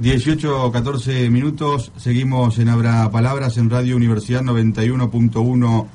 [0.00, 5.86] 18 o 14 minutos, seguimos en Abra Palabras en Radio Universidad 91.1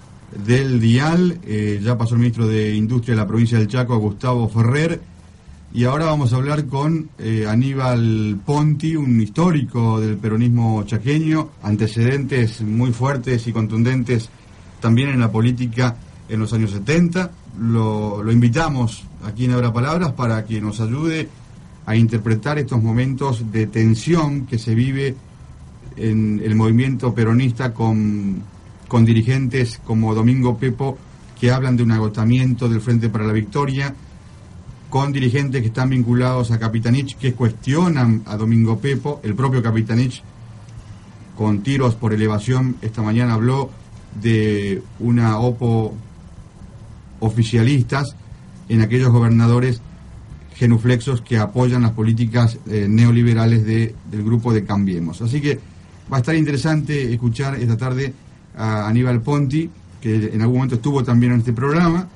[0.45, 1.39] del Dial.
[1.43, 5.01] Eh, ya pasó el ministro de Industria de la provincia del Chaco, Gustavo Ferrer.
[5.73, 12.61] Y ahora vamos a hablar con eh, Aníbal Ponti, un histórico del peronismo chaqueño, antecedentes
[12.61, 14.29] muy fuertes y contundentes
[14.81, 15.97] también en la política
[16.29, 17.31] en los años 70.
[17.59, 21.27] Lo, lo invitamos aquí en Abra Palabras para que nos ayude
[21.85, 25.15] a interpretar estos momentos de tensión que se vive
[25.97, 28.41] en el movimiento peronista con,
[28.87, 30.97] con dirigentes como Domingo Pepo
[31.39, 33.93] que hablan de un agotamiento del Frente para la Victoria,
[34.89, 40.23] con dirigentes que están vinculados a Capitanich que cuestionan a Domingo Pepo, el propio Capitanich
[41.35, 43.69] con tiros por elevación esta mañana habló
[44.21, 45.93] de una OPO
[47.19, 48.15] oficialistas
[48.69, 49.81] en aquellos gobernadores
[50.55, 55.21] genuflexos que apoyan las políticas eh, neoliberales de, del grupo de Cambiemos.
[55.21, 55.59] Así que
[56.11, 58.13] va a estar interesante escuchar esta tarde
[58.57, 62.07] a Aníbal Ponti, que en algún momento estuvo también en este programa,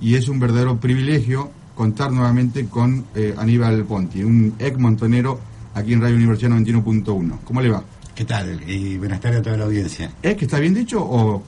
[0.00, 5.40] y es un verdadero privilegio contar nuevamente con eh, Aníbal Ponti, un ex montonero
[5.74, 7.38] aquí en Radio Universidad 91.1.
[7.44, 7.82] ¿Cómo le va?
[8.14, 8.60] ¿Qué tal?
[8.68, 10.12] Y buenas tardes a toda la audiencia.
[10.22, 11.42] ¿Es que está bien dicho o...?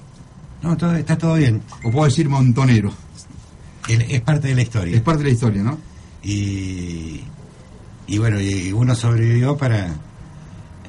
[0.63, 1.61] No, todo, está todo bien.
[1.85, 2.93] ¿O puedo decir montonero?
[3.89, 4.97] es parte de la historia.
[4.97, 5.92] Es parte de la historia, ¿no?
[6.23, 7.21] Y,
[8.07, 9.95] y bueno, y uno sobrevivió para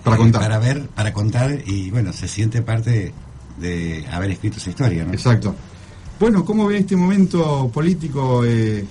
[0.04, 0.42] para contar.
[0.42, 3.14] para ver, para contar y bueno, se siente parte
[3.58, 5.14] de, haber escrito esa historia, ¿no?
[5.14, 5.56] Exacto.
[6.20, 8.86] Bueno, ¿cómo ve este momento político eh,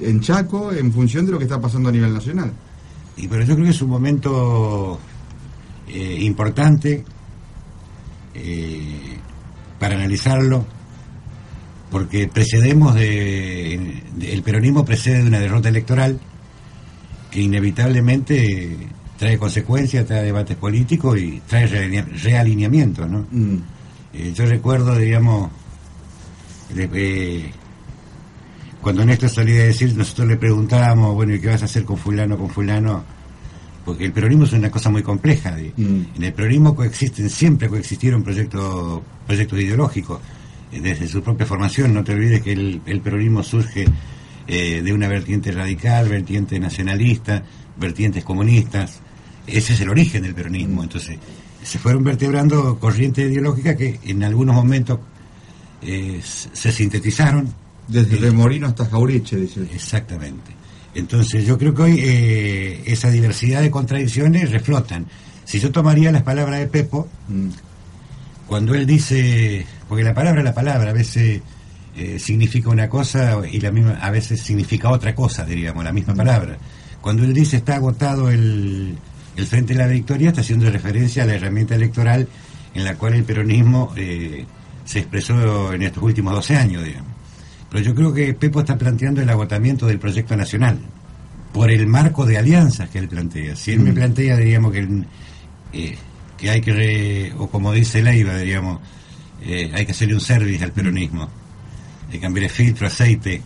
[0.00, 2.52] en Chaco en función de lo que está pasando a nivel nacional?
[3.16, 4.98] Y pero yo creo que es un momento
[5.88, 7.04] eh, importante
[8.34, 9.18] eh,
[9.78, 10.64] para analizarlo
[11.90, 16.18] porque precedemos de, el peronismo precede de una derrota electoral
[17.30, 18.76] que inevitablemente
[19.18, 23.26] trae consecuencias, trae debates políticos y trae realineamientos, ¿no?
[23.30, 23.56] Mm.
[24.12, 25.50] Eh, yo recuerdo, digamos,
[28.80, 31.96] cuando Néstor salía a decir, nosotros le preguntábamos, bueno, ¿y qué vas a hacer con
[31.96, 33.04] fulano, con fulano?
[33.84, 35.56] Porque el peronismo es una cosa muy compleja.
[35.76, 36.02] Mm.
[36.16, 40.20] En el peronismo coexisten, siempre coexistieron proyectos, proyectos ideológicos
[40.72, 41.94] desde su propia formación.
[41.94, 43.86] No te olvides que el, peronismo surge
[44.46, 47.42] eh, de una vertiente radical, vertiente nacionalista,
[47.76, 49.00] vertientes comunistas.
[49.46, 50.82] Ese es el origen del peronismo.
[50.82, 51.18] Entonces,
[51.62, 55.00] se fueron vertebrando corrientes ideológicas que en algunos momentos
[55.82, 57.52] eh, se sintetizaron.
[57.86, 59.60] Desde Remorino hasta Jauriche, dice.
[59.72, 60.52] Exactamente.
[60.94, 65.06] Entonces, yo creo que hoy eh, esa diversidad de contradicciones reflotan.
[65.44, 67.48] Si yo tomaría las palabras de Pepo, mm.
[68.46, 71.40] Cuando él dice porque la palabra es la palabra, a veces
[71.96, 76.14] eh, significa una cosa y la misma, a veces significa otra cosa, diríamos, la misma
[76.14, 76.56] palabra.
[77.00, 78.96] Cuando él dice está agotado el,
[79.36, 82.28] el Frente de la Victoria, está haciendo referencia a la herramienta electoral
[82.74, 84.44] en la cual el peronismo eh,
[84.84, 87.12] se expresó en estos últimos 12 años, digamos.
[87.70, 90.78] Pero yo creo que Pepo está planteando el agotamiento del proyecto nacional
[91.52, 93.56] por el marco de alianzas que él plantea.
[93.56, 94.88] Si él me plantea, diríamos, que,
[95.72, 95.96] eh,
[96.36, 98.80] que hay que, o como dice Leiva, diríamos,
[99.42, 101.28] eh, hay que hacerle un service al peronismo,
[102.10, 103.42] de cambiar el filtro, aceite.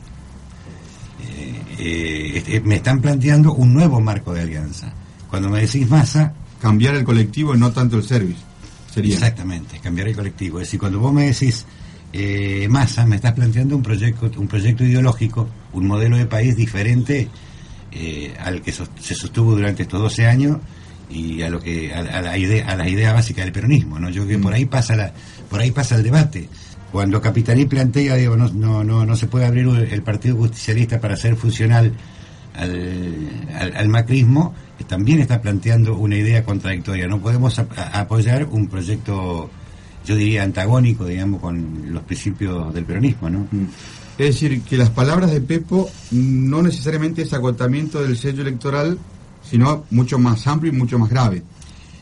[1.81, 4.93] Eh, eh, me están planteando un nuevo marco de alianza.
[5.31, 6.33] Cuando me decís masa...
[6.61, 8.41] Cambiar el colectivo y no tanto el service.
[8.93, 9.15] Sería.
[9.15, 10.59] Exactamente, cambiar el colectivo.
[10.59, 11.65] Es decir, cuando vos me decís
[12.69, 17.29] masa, me estás planteando un proyecto, un proyecto ideológico, un modelo de país diferente
[18.41, 20.59] al que se sostuvo durante estos 12 años
[21.11, 24.25] y a lo que a, la idea a las ideas básicas del peronismo no yo
[24.25, 25.13] creo que por ahí pasa la
[25.49, 26.49] por ahí pasa el debate.
[26.93, 31.17] Cuando Capitaní plantea digo no no no no se puede abrir el Partido Justicialista para
[31.17, 31.93] ser funcional
[32.55, 34.55] al, al, macrismo
[34.89, 37.07] también está planteando una idea contradictoria.
[37.07, 39.51] No podemos apoyar un proyecto
[40.05, 43.67] yo diría antagónico digamos con los principios del peronismo no mm.
[44.19, 48.99] es decir que las palabras de Pepo no necesariamente es agotamiento del sello electoral
[49.49, 51.43] sino mucho más amplio y mucho más grave.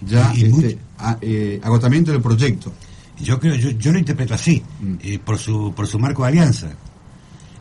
[0.07, 0.79] Ya este,
[1.21, 2.73] eh, agotamiento del proyecto.
[3.19, 4.95] Yo creo, yo, yo lo interpreto así, mm.
[5.03, 6.69] eh, por su por su marco de alianza.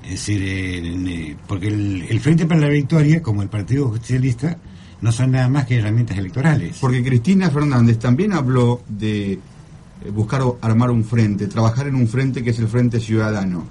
[0.04, 4.58] Es decir, eh, porque el, Frente para la Victoria, como el Partido Socialista,
[5.02, 6.78] no son nada más que herramientas electorales.
[6.80, 9.40] Porque Cristina Fernández también habló de
[10.14, 13.66] buscar armar un frente, trabajar en un frente que es el Frente Ciudadano.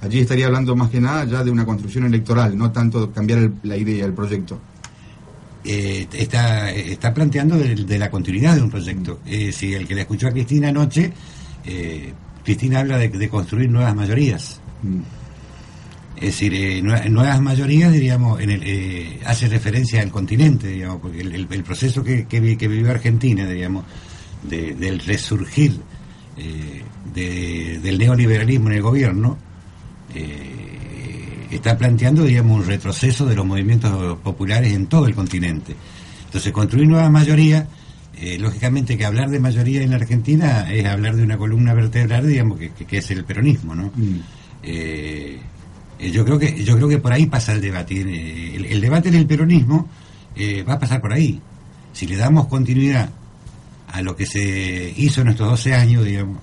[0.00, 3.76] Allí estaría hablando más que nada ya de una construcción electoral, no tanto cambiar la
[3.76, 4.58] idea, el proyecto.
[5.66, 9.20] Eh, está, está planteando de, la continuidad de un proyecto.
[9.24, 11.10] si el que le escuchó a Cristina anoche,
[11.64, 12.12] eh,
[12.44, 14.60] Cristina habla de, construir nuevas mayorías.
[14.82, 15.00] Mm.
[16.16, 18.40] Es decir, nuevas mayorías, diríamos,
[19.24, 23.84] hace referencia al continente, digamos, porque el, proceso que, que, vivió Argentina, digamos,
[24.42, 25.80] del resurgir
[27.12, 29.38] del neoliberalismo en el gobierno,
[31.50, 35.74] está planteando, digamos, un retroceso de los movimientos populares en todo el continente.
[36.26, 37.66] Entonces, construir nuevas mayorías,
[38.16, 42.26] eh, lógicamente que hablar de mayoría en la Argentina es hablar de una columna vertebral,
[42.26, 43.92] digamos, que, que, es el peronismo, ¿no?
[43.94, 44.20] Mm.
[44.62, 45.38] Eh,
[45.98, 48.00] eh, yo creo que yo creo que por ahí pasa el debate.
[48.00, 49.88] El, debate en el peronismo
[50.68, 51.40] va a pasar por ahí.
[51.92, 53.10] Si le damos continuidad
[53.88, 56.38] a lo que se hizo en estos 12 años, digamos,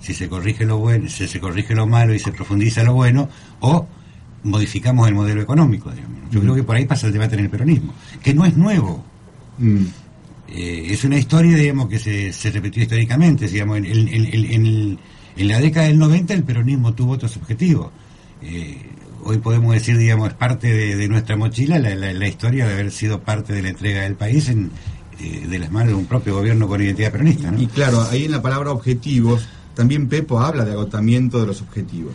[0.00, 3.28] si se corrige lo bueno, si se corrige lo malo y se profundiza lo bueno,
[3.60, 3.86] o
[4.44, 5.90] modificamos el modelo económico.
[6.30, 9.04] Yo creo que por ahí pasa el debate en el peronismo, que no es nuevo.
[9.58, 9.84] Mm.
[10.48, 13.48] Eh, es una historia, digamos, que se, se repitió históricamente.
[13.48, 14.98] Digamos, en, en,
[15.36, 17.90] la década del 90 el peronismo tuvo otros objetivos.
[18.42, 18.78] Eh,
[19.24, 23.20] hoy podemos decir, digamos, es parte de, nuestra mochila la, la, historia de haber sido
[23.22, 24.70] parte de la entrega del país en,
[25.20, 27.52] eh, de las manos de un propio gobierno con identidad peronista.
[27.56, 32.14] Y claro, ahí en la palabra objetivos, también Pepo habla de agotamiento de los objetivos.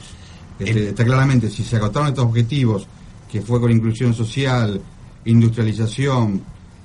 [0.60, 2.86] Este, está claramente, si se agotaron estos objetivos,
[3.32, 4.82] que fue con inclusión social,
[5.26, 6.42] industrialización,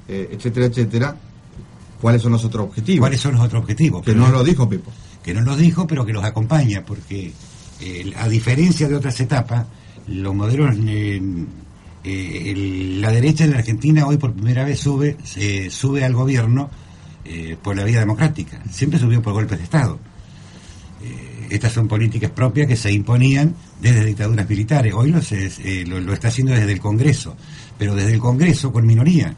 [0.09, 1.17] eh, etcétera, etcétera,
[2.00, 3.00] ¿cuáles son los otros objetivos?
[3.00, 4.05] ¿Cuáles son los otros objetivos?
[4.05, 4.93] Que no lo dijo Pepo.
[5.23, 7.32] Que no los dijo, pero que los acompaña, porque
[7.81, 9.67] eh, a diferencia de otras etapas,
[10.06, 10.77] los modelos...
[10.77, 11.23] Eh,
[12.06, 15.17] la derecha en la Argentina hoy por primera vez sube,
[15.70, 16.69] sube al gobierno
[17.62, 18.62] por la vía democrática.
[18.70, 19.99] Siempre subió por golpes de Estado
[21.55, 24.93] estas son políticas propias que se imponían desde dictaduras militares.
[24.95, 27.37] Hoy lo, eh, lo, está haciendo desde el Congreso,
[27.79, 29.35] pero desde el Congreso con minoría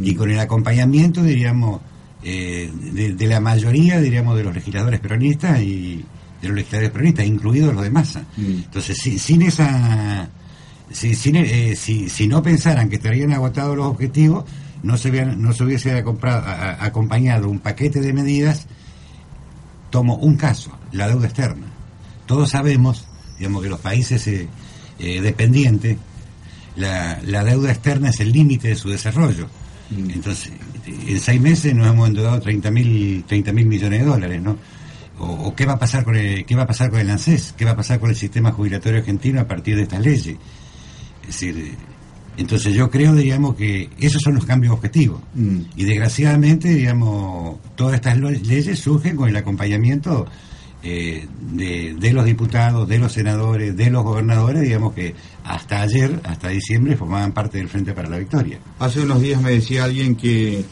[0.00, 1.80] y con el acompañamiento, diríamos,
[2.22, 6.04] eh, de, la mayoría, diríamos, de los legisladores peronistas y
[6.40, 8.24] de los legisladores peronistas, incluidos los de masa.
[8.36, 8.64] Mm.
[8.64, 10.28] Entonces, sin esa...
[11.02, 14.44] Eh, si, si, no pensaran que estarían agotados los objetivos,
[14.82, 18.66] no se, no se hubiese acompañado un paquete de medidas
[19.94, 21.68] Tomo un caso, la deuda externa.
[22.26, 23.06] Todos sabemos,
[23.38, 24.48] digamos, que los países eh,
[24.98, 25.98] eh, dependientes,
[26.74, 29.46] la, deuda externa es el límite de su desarrollo.
[29.90, 30.10] Mm.
[30.10, 30.50] Entonces,
[30.84, 33.24] en seis meses nos hemos endeudado 30 mil
[33.66, 34.58] millones de dólares, ¿no?
[35.20, 37.64] O, qué va a pasar con el, qué va a pasar con el ANSES, qué
[37.64, 40.36] va a pasar con el sistema jubilatorio argentino a partir de estas leyes.
[41.22, 41.76] Es decir,
[42.36, 45.20] entonces yo creo, digamos, que esos son los cambios objetivos.
[45.34, 45.60] Mm.
[45.76, 50.26] Y desgraciadamente, digamos, todas estas leyes surgen con el acompañamiento
[50.82, 55.14] eh, de, los diputados, de los senadores, de los gobernadores, digamos que
[55.44, 58.58] hasta ayer, hasta diciembre, formaban parte del Frente para la Victoria.
[58.78, 60.64] Hace unos días me decía alguien que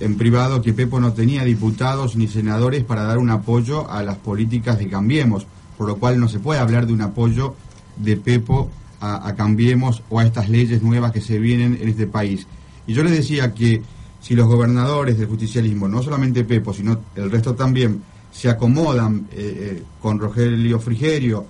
[0.00, 4.18] en privado que Pepo no tenía diputados ni senadores para dar un apoyo a las
[4.18, 5.46] políticas de Cambiemos,
[5.78, 7.54] por lo cual no se puede hablar de un apoyo
[7.96, 12.46] de Pepo a, Cambiemos o a estas leyes nuevas que se vienen en este país.
[12.86, 13.82] Y yo les decía que
[14.20, 18.02] si los gobernadores del justicialismo, no solamente Pepo, sino el resto también,
[18.32, 21.46] se acomodan eh, eh, con Rogelio Frigerio,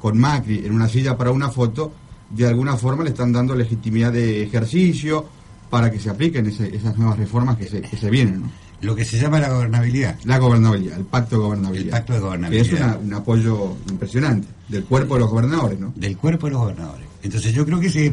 [0.00, 1.92] con Macri, en una silla para una foto,
[2.30, 5.26] de alguna forma le están dando legitimidad de ejercicio
[5.70, 8.44] para que se apliquen esas nuevas reformas que se vienen.
[8.82, 10.16] Lo que se llama la gobernabilidad.
[10.24, 11.86] La gobernabilidad, el pacto de gobernabilidad.
[11.86, 12.66] El pacto de gobernabilidad.
[12.66, 15.92] Que es un apoyo impresionante del cuerpo de los gobernadores, ¿no?
[15.94, 17.06] Del cuerpo de los gobernadores.
[17.22, 18.10] Entonces yo creo que se,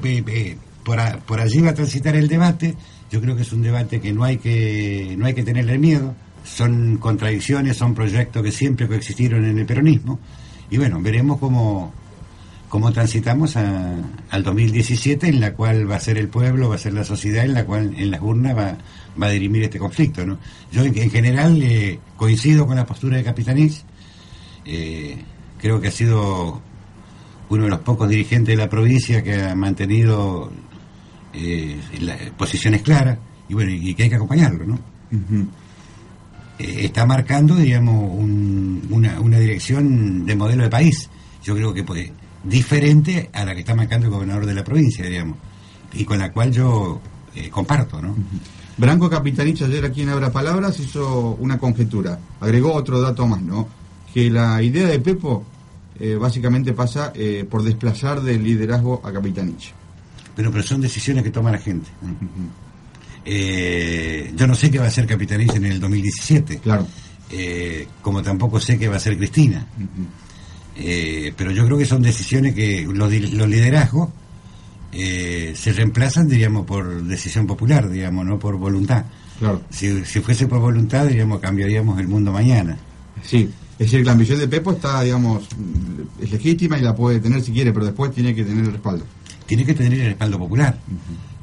[0.84, 2.76] por, por allí va a transitar el debate.
[3.12, 6.14] Yo creo que es un debate que no hay que, no hay que tenerle miedo.
[6.44, 10.20] Son contradicciones, son proyectos que siempre coexistieron en el peronismo.
[10.70, 11.92] Y bueno, veremos cómo,
[12.70, 16.94] cómo transitamos al 2017, en la cual va a ser el pueblo, va a ser
[16.94, 18.78] la sociedad, en la cual en las urnas va,
[19.22, 20.26] va a dirimir este conflicto.
[20.26, 20.38] ¿no?
[20.72, 23.84] Yo en, general eh, coincido con la postura de Capitanich.
[24.66, 25.18] Eh,
[25.58, 26.62] creo que ha sido
[27.50, 30.52] uno de los pocos dirigentes de la provincia que ha mantenido
[31.34, 31.80] eh,
[32.38, 34.80] posiciones claras y bueno y que hay que acompañarlo, ¿no?
[36.60, 38.14] está marcando, digamos,
[38.90, 41.10] una, una dirección de modelo de país.
[41.42, 42.12] Yo creo que puede
[42.44, 45.38] diferente a la que está marcando el gobernador de la provincia, digamos,
[45.94, 47.02] y con la cual yo
[47.36, 48.16] eh, comparto, ¿no?
[48.80, 53.68] Branco Capitanich ayer aquí en Abra Palabras hizo una conjetura, agregó otro dato más, ¿no?
[54.14, 55.44] Que la idea de Pepo
[56.00, 59.74] eh, básicamente pasa eh, por desplazar del liderazgo a Capitanich.
[60.36, 61.90] Pero, pero son decisiones que toma la gente.
[64.36, 66.60] yo no sé qué va a hacer Capitanich en el 2017.
[66.60, 66.88] Claro.
[68.02, 69.68] como tampoco sé qué va a hacer Cristina.
[70.82, 74.10] Eh, pero yo creo que son decisiones que los, liderazgos
[74.92, 79.06] eh, se reemplazan, diríamos, por decisión popular, digamos, no por voluntad.
[79.38, 79.62] Claro.
[79.70, 82.78] Si, fuese por voluntad, diríamos, cambiaríamos el mundo mañana.
[83.24, 83.50] Sí.
[83.78, 85.48] Es decir, la ambición de Pepo está, digamos,
[86.20, 89.06] es legítima y la puede tener si quiere, pero después tiene que tener el respaldo.
[89.46, 90.78] Tiene que tener el respaldo popular.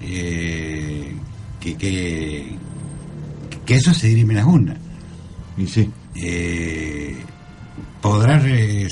[0.00, 1.14] Eh,
[1.58, 2.56] que, que,
[3.64, 4.76] que, eso se dirime en las urnas.
[5.56, 5.90] Y sí.
[6.14, 7.16] Eh,
[8.02, 8.88] podrá, eh,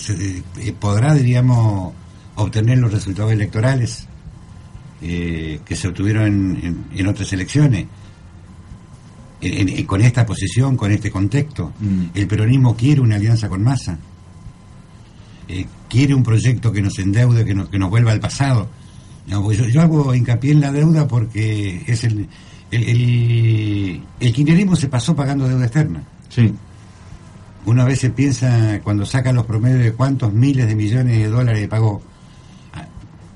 [0.81, 1.93] podrá, diríamos,
[2.37, 4.09] obtener los resultados electorales
[5.05, 7.87] que se obtuvieron en otras elecciones
[9.87, 11.73] con esta posición, con este contexto.
[11.81, 12.05] Mm.
[12.15, 13.99] El peronismo quiere una alianza con Massa.
[15.49, 18.69] Eh, quiere un proyecto que nos endeude, que nos, que nos vuelva al pasado.
[19.27, 22.27] yo, hago hincapié en la deuda porque es el,
[22.71, 26.03] el, el, kirchnerismo se pasó pagando deuda externa.
[26.29, 26.53] Sí.
[27.67, 31.69] Uno a veces piensa, cuando saca los promedios de cuántos miles de millones de dólares
[31.69, 32.03] pagó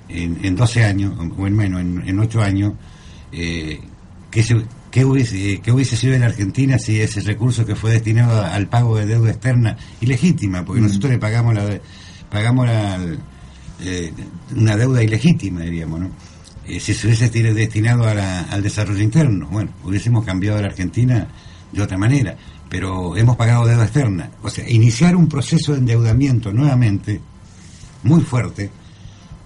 [0.08, 2.72] en, en 12 años, o en menos, en, en 8 años,
[3.32, 3.80] eh,
[4.32, 4.56] se,
[4.90, 8.96] ¿Qué hubiese, ¿Qué hubiese sido en Argentina si ese recurso que fue destinado al pago
[8.96, 10.64] de deuda externa ilegítima?
[10.64, 10.84] Porque mm.
[10.84, 11.80] nosotros le pagamos la
[12.30, 12.98] pagamos la,
[13.80, 14.12] eh,
[14.56, 16.10] una deuda ilegítima, diríamos, ¿no?
[16.66, 21.26] Eh, si se hubiese destinado al desarrollo interno, bueno, hubiésemos cambiado la Argentina
[21.72, 22.36] de otra manera,
[22.68, 24.30] pero hemos pagado deuda externa.
[24.42, 27.20] O sea, iniciar un proceso de endeudamiento nuevamente,
[28.02, 28.70] muy fuerte,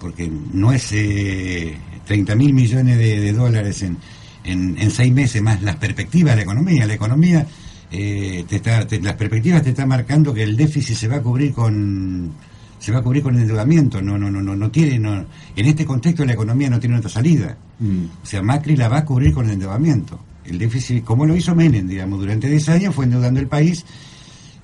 [0.03, 3.97] porque no es eh, 30 mil millones de dólares en
[4.43, 6.85] en, seis meses más las perspectivas de la economía.
[6.85, 7.45] La economía,
[7.91, 11.53] eh, te está, las perspectivas te están marcando que el déficit se va a cubrir
[11.53, 12.31] con
[12.79, 14.01] se va a cubrir con el endeudamiento.
[14.01, 17.09] No, no, no, no, no tiene, no, en este contexto la economía no tiene otra
[17.09, 17.57] salida.
[17.79, 18.05] Mm.
[18.21, 20.19] O sea, Macri la va a cubrir con el endeudamiento.
[20.43, 23.85] El déficit, como lo hizo Menem, digamos, durante 10 años fue endeudando el país,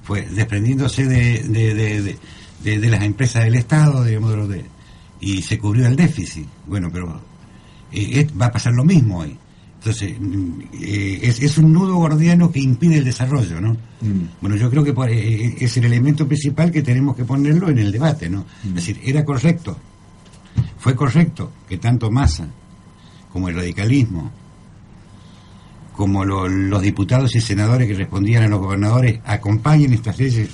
[0.03, 2.17] fue desprendiéndose de, de,
[2.61, 4.65] de, de las empresas del Estado, digamos, de,
[5.19, 6.47] y se cubrió el déficit.
[6.65, 7.21] Bueno, pero
[7.91, 9.37] eh, va a pasar lo mismo hoy.
[9.79, 10.13] Entonces,
[10.81, 13.77] eh, es, un nudo gordiano que impide el desarrollo, ¿no?
[14.01, 14.41] Mm.
[14.41, 17.79] Bueno, yo creo que eh, eh, es el elemento principal que tenemos que ponerlo en
[17.79, 18.39] el debate, ¿no?
[18.63, 18.67] Mm.
[18.69, 19.77] Es decir, era correcto,
[20.77, 22.49] fue correcto que tanto Massa
[23.31, 24.29] como el radicalismo,
[25.95, 30.49] como los diputados y senadores que respondían a los gobernadores, acompañen estas leyes,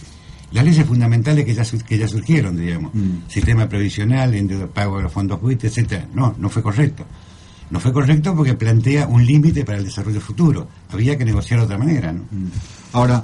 [0.52, 3.28] las leyes fundamentales que ya, que ya surgieron, digamos, mm.
[3.28, 4.34] sistema previsional,
[4.74, 6.08] pago de los fondos buitres, etcétera.
[6.14, 7.06] No, no fue correcto
[7.70, 10.68] no fue correcto porque plantea un límite para el desarrollo futuro.
[10.90, 12.12] Había que negociar de otra manera.
[12.12, 12.22] ¿no?
[12.32, 12.48] Mm.
[12.94, 13.24] Ahora,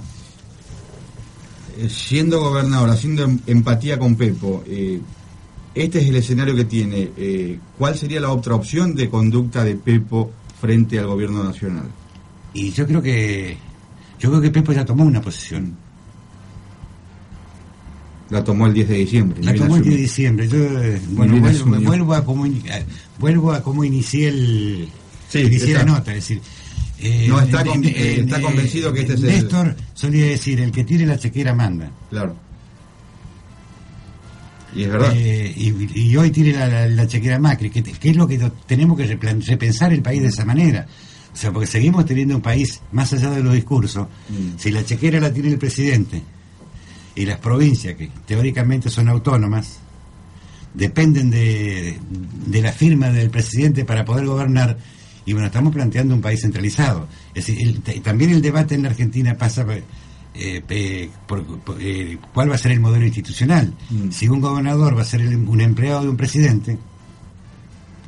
[1.78, 5.00] eh, siendo gobernador, haciendo em, empatía con Pepo, eh,
[5.76, 7.12] este es el escenario que tiene.
[7.16, 11.90] Eh, ¿Cuál sería la otra opción de conducta de Pepo frente al gobierno nacional?
[12.54, 13.58] Y yo creo que
[14.20, 15.78] yo creo que Pepo ya tomó una posición.
[18.32, 19.44] La tomó el 10 de diciembre.
[19.44, 20.48] La tomó el 10 de diciembre.
[20.48, 20.58] Yo,
[21.10, 21.36] bueno,
[21.82, 22.46] vuelvo, a como
[23.20, 24.90] vuelvo a cómo inicié, el,
[25.74, 26.42] la nota, es decir...
[27.04, 29.26] Eh, no está, eh, está convencido que este es el...
[29.26, 31.92] Néstor solía decir, el que tire la chequera manda.
[32.10, 32.36] Claro.
[34.76, 35.12] Y es verdad.
[35.16, 40.02] Eh, y, hoy tire la, chequera Macri, que, es lo que tenemos que repensar el
[40.02, 40.86] país de esa manera.
[41.34, 44.58] O sea, porque seguimos teniendo un país, más allá de los discursos, mm.
[44.60, 46.22] si la chequera la tiene el presidente
[47.16, 49.80] y las provincias, que teóricamente son autónomas,
[50.74, 52.00] dependen de,
[52.48, 54.78] de la firma del presidente para poder gobernar,
[55.26, 57.08] y bueno, estamos planteando un país centralizado.
[57.34, 59.66] Es decir, también el debate en la Argentina pasa
[60.34, 61.46] eh, por,
[61.80, 63.74] eh, cuál va a ser el modelo institucional.
[63.90, 64.12] Mm.
[64.12, 66.78] Si un gobernador va a ser un empleado de un presidente,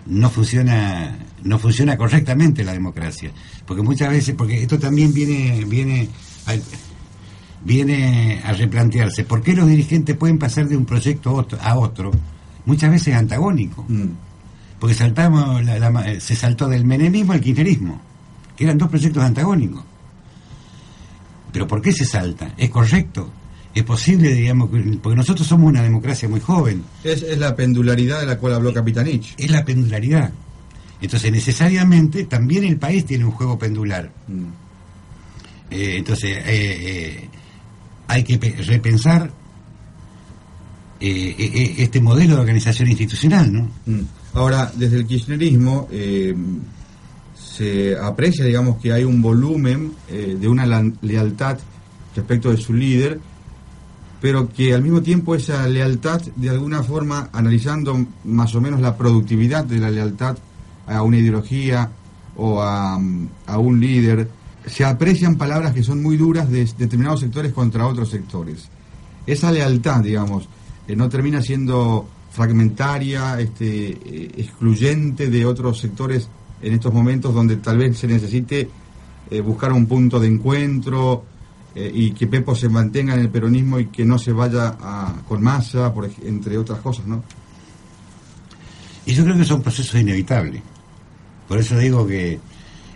[0.06, 3.32] no funciona no funciona correctamente la democracia
[3.66, 6.10] porque muchas veces porque esto también viene viene
[7.66, 12.12] viene a replantearse por qué los dirigentes pueden pasar de un proyecto a otro
[12.66, 13.86] muchas veces antagónico.
[13.88, 14.10] Mm.
[14.80, 15.62] Porque saltamos
[16.20, 18.02] se saltó del menemismo al kirchnerismo,
[18.56, 19.84] que eran dos proyectos antagónicos.
[21.54, 22.54] Pero ¿por qué se salta?
[22.58, 23.32] ¿Es correcto?
[23.74, 24.70] ¿Es posible, digamos,
[25.02, 26.84] porque nosotros somos una democracia muy joven?
[27.04, 29.34] Es, la pendularidad de la cual habló Capitanich.
[29.38, 30.32] Es la pendularidad.
[31.02, 34.12] Entonces, necesariamente, también el país tiene un juego pendular.
[34.28, 34.44] Mm.
[35.72, 37.30] Eh, entonces, eh, eh,
[38.14, 39.32] hay que repensar
[41.00, 43.70] eh, eh, eh, este modelo de organización institucional, ¿no?
[43.88, 44.02] Mm.
[44.36, 45.88] Ahora, desde el kirchnerismo
[47.36, 50.66] se aprecia, digamos, que hay un volumen de una
[51.02, 51.60] lealtad
[52.16, 53.20] respecto de su líder,
[54.22, 58.98] pero que al mismo tiempo esa lealtad, de alguna forma, analizando más o menos la
[58.98, 60.36] productividad de la lealtad
[60.88, 61.92] a una ideología
[62.36, 63.00] o a,
[63.46, 64.28] a un líder,
[64.66, 68.70] se aprecian palabras que son muy duras de determinados sectores contra otros sectores.
[69.26, 70.48] Esa lealtad, digamos,
[70.88, 76.28] no termina siendo fragmentaria, este, eh, excluyente de otros sectores
[76.62, 78.70] en estos momentos donde tal vez se necesite
[79.30, 81.26] eh, buscar un punto de encuentro,
[81.76, 85.22] eh, y que Pepo se mantenga en el peronismo y que no se vaya a,
[85.28, 87.24] con masa, por, entre otras cosas, ¿no?
[89.06, 90.62] Y yo creo que son procesos inevitables.
[91.48, 92.40] Por eso digo que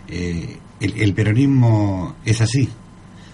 [0.08, 2.68] eh, el, peronismo es así.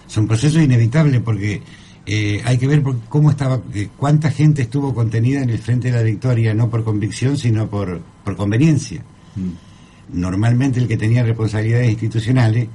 [0.07, 1.61] Son procesos inevitables porque
[2.05, 3.61] eh, hay que ver cómo estaba,
[3.97, 8.01] cuánta gente estuvo contenida en el frente de la victoria, no por convicción, sino por,
[8.23, 9.03] por conveniencia.
[9.35, 10.19] Mm.
[10.19, 12.67] Normalmente el que tenía responsabilidades institucionales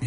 [0.00, 0.06] y,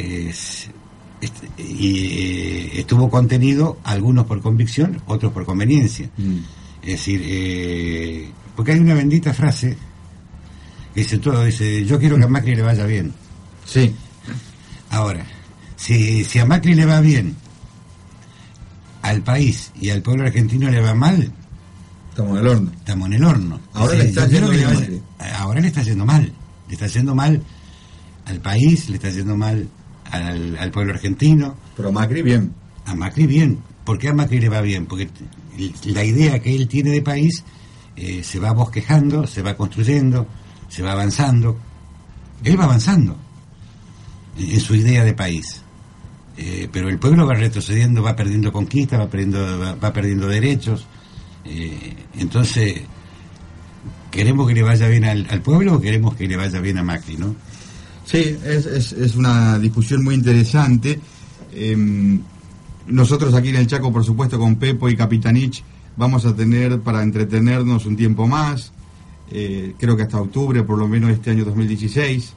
[1.18, 6.10] eh, estuvo contenido, algunos por convicción, otros por conveniencia.
[6.18, 6.38] Mm.
[6.82, 9.76] Es decir, eh, porque hay una bendita frase
[10.94, 13.14] que dice todo, dice, yo quiero que a Macri le vaya bien.
[13.66, 13.96] Sí.
[14.90, 15.26] Ahora,
[15.76, 17.36] si, si a Macri le va bien,
[19.02, 21.32] al país y al pueblo argentino le va mal,
[22.10, 22.72] estamos en el horno.
[22.78, 23.60] Estamos en el horno.
[23.74, 24.52] Ahora le está yendo
[25.38, 26.34] Ahora le está yendo mal.
[26.68, 27.42] Le está yendo mal
[28.26, 29.68] al país, le está yendo mal
[30.12, 31.56] al, pueblo argentino.
[31.76, 32.54] Pero a Macri bien.
[32.86, 33.60] A Macri bien.
[33.86, 34.86] ¿Por qué a Macri le va bien?
[34.86, 35.10] Porque
[35.86, 37.44] la idea que él tiene de país
[37.96, 40.28] eh, se va bosquejando, se va construyendo,
[40.68, 41.58] se va avanzando.
[42.44, 43.18] Él va avanzando
[44.40, 45.62] en, su idea de país.
[46.38, 50.86] Eh, pero el pueblo va retrocediendo, va perdiendo conquistas, va perdiendo, va, perdiendo derechos.
[51.46, 52.82] Eh, entonces,
[54.10, 56.84] ¿queremos que le vaya bien al, al, pueblo o queremos que le vaya bien a
[56.84, 57.36] Macri, no?
[58.06, 61.00] Sí, es, es, es una discusión muy interesante.
[61.54, 62.22] Em,
[62.88, 65.64] nosotros aquí en el Chaco, por supuesto, con Pepo y Capitanich,
[65.96, 68.72] vamos a tener para entretenernos un tiempo más,
[69.32, 72.34] eh, creo que hasta octubre, por lo menos este año 2016.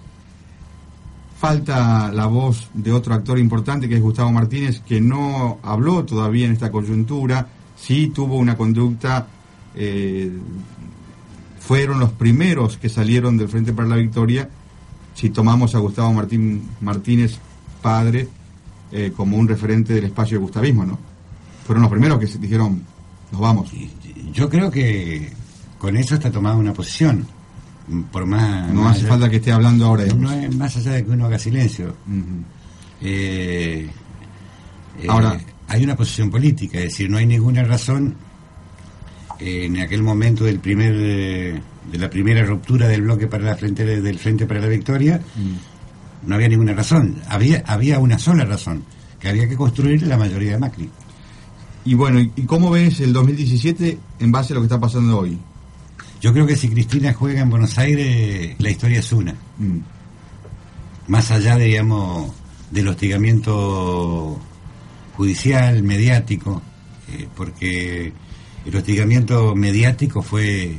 [1.43, 6.47] Falta la voz de otro actor importante que es Gustavo Martínez, que no habló todavía
[6.47, 9.27] en esta coyuntura, sí tuvo una conducta,
[9.75, 10.31] eh,
[11.59, 14.49] fueron los primeros que salieron del Frente para la Victoria
[15.15, 17.41] si tomamos a Gustavo Martín Martínez,
[17.83, 18.29] padre,
[18.93, 20.97] eh, como un referente del espacio de gustavismo, ¿no?
[21.67, 22.85] Fueron los primeros que dijeron,
[23.33, 23.69] nos vamos.
[24.33, 25.33] Yo creo que
[25.77, 27.27] con eso está tomada una posición.
[28.11, 30.05] Por más, no hace falta que esté hablando ahora.
[30.07, 31.97] No es más allá de que uno haga silencio.
[33.01, 33.89] Eh,
[35.01, 38.15] eh, ahora, hay una posición política, es decir, no hay ninguna razón
[39.39, 44.19] en aquel momento del primer de la primera ruptura del bloque para la frente del
[44.19, 46.29] Frente para la Victoria, mm.
[46.29, 47.17] no había ninguna razón.
[47.29, 48.85] Había, había una sola razón,
[49.19, 50.91] que había que construir la mayoría de Macri.
[51.85, 55.39] Y bueno, ¿y cómo ves el 2017 en base a lo que está pasando hoy?
[56.23, 59.33] Yo creo que si Cristina juega en Buenos Aires, la historia es una.
[59.59, 59.79] Mm.
[61.09, 62.33] Más allá, digamos,
[62.71, 64.39] del hostigamiento
[65.17, 66.63] judicial, mediático,
[67.09, 68.13] eh, porque
[68.65, 70.79] el hostigamiento mediático fue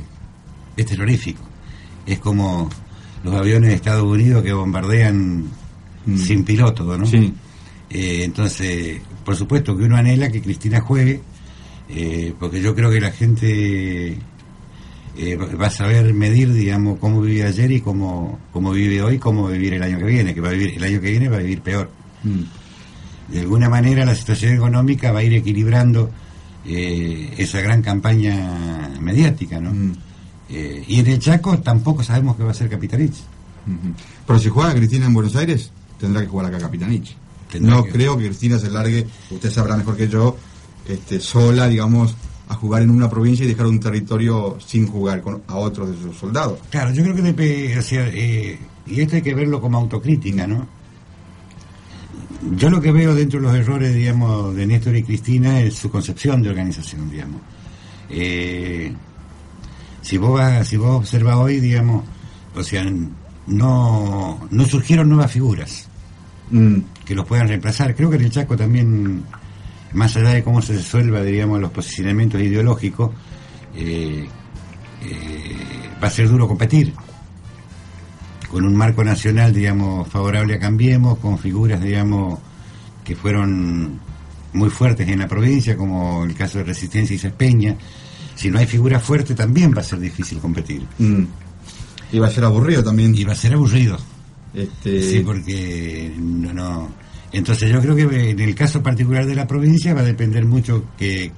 [0.78, 1.42] es terrorífico.
[2.06, 2.70] Es como
[3.22, 5.44] los aviones de Estados Unidos que bombardean
[6.06, 6.16] mm.
[6.16, 7.04] sin piloto, ¿no?
[7.04, 7.34] Sí.
[7.90, 11.20] Eh, entonces, por supuesto que uno anhela que Cristina juegue,
[11.90, 14.18] eh, porque yo creo que la gente
[15.16, 19.48] eh, va a saber medir, digamos, cómo vive ayer y cómo, cómo vive hoy, cómo
[19.48, 21.40] vivir el año que viene, que va a vivir el año que viene va a
[21.40, 21.90] vivir peor.
[22.22, 23.32] Mm.
[23.32, 26.10] De alguna manera la situación económica va a ir equilibrando
[26.66, 29.70] esa gran campaña mediática, ¿no?
[29.70, 29.92] Mm.
[30.48, 33.16] Eh, y en el Chaco tampoco sabemos que va a ser Capitanich.
[34.26, 37.16] Pero si juega Cristina en Buenos Aires, tendrá que jugar acá Capitanich.
[37.60, 40.36] No creo que Cristina se largue, usted sabrá mejor que yo,
[40.88, 42.14] este, sola, digamos,
[42.54, 46.02] a jugar en una provincia y dejar un territorio sin jugar con, a otros de
[46.02, 46.58] sus soldados.
[46.70, 50.66] Claro, yo creo que debe, eh, y esto hay que verlo como autocrítica, ¿no?
[52.56, 55.90] Yo lo que veo dentro de los errores, digamos, de Néstor y Cristina es su
[55.90, 57.40] concepción de organización, digamos.
[58.10, 58.92] Eh,
[60.02, 62.04] si vos si vos observas hoy, digamos,
[62.54, 62.84] o sea,
[63.46, 65.88] no, no surgieron nuevas figuras
[66.50, 66.76] mm.
[67.04, 67.94] que los puedan reemplazar.
[67.94, 69.24] Creo que en el Chaco también,
[69.94, 73.10] más allá de cómo se resuelva, digamos, los posicionamientos ideológicos,
[73.74, 74.26] eh,
[75.02, 75.56] eh,
[76.02, 76.92] va a ser duro competir
[78.50, 82.38] con un marco nacional, digamos, favorable a Cambiemos, con figuras, digamos,
[83.02, 83.98] que fueron
[84.52, 87.76] muy fuertes en la provincia, como el caso de Resistencia y Cespeña,
[88.34, 90.82] si no hay figura fuerte también va a ser difícil competir.
[90.98, 91.24] Mm.
[92.12, 93.14] Y va a ser aburrido también.
[93.14, 93.98] Y va a ser aburrido.
[94.52, 95.02] Este...
[95.02, 97.03] Sí, porque no, no.
[97.34, 100.84] Entonces yo creo que en el caso particular de la provincia va a depender mucho
[100.96, 101.32] que,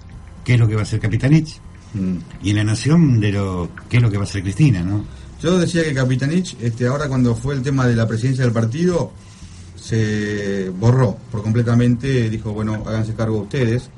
[0.45, 1.59] qué es lo que va a hacer Capitanich
[1.95, 2.17] mm.
[2.43, 5.05] y en la nación de lo qué es lo que va a hacer Cristina, ¿no?
[5.43, 9.13] Yo decía que Capitanich, este, ahora cuando fue el tema de la presidencia del partido,
[9.75, 13.89] se borró por completamente, dijo, bueno, háganse cargo ustedes.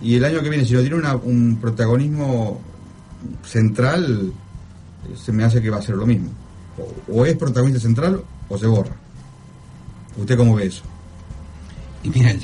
[0.00, 2.60] Y el año que viene, si no tiene un protagonismo
[3.44, 4.32] central,
[5.16, 6.30] se me hace que va a ser lo mismo.
[7.12, 8.94] O, es protagonista central o se borra.
[10.16, 10.82] ¿Usted cómo ve eso?
[12.14, 12.34] Y mira,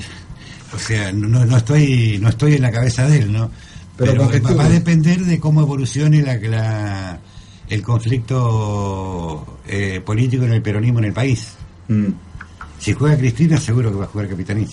[0.74, 3.50] o sea, no, no estoy no estoy en la cabeza de él, ¿no?
[3.96, 7.20] Pero, va a depender de cómo evolucione la, la
[7.68, 11.52] el conflicto eh, político en el peronismo en el país.
[11.88, 12.08] Mm.
[12.78, 14.72] Si juega Cristina, seguro que va a jugar Capitanís.